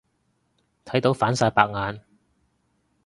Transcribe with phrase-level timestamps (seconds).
[0.83, 2.01] 睇到反晒白眼。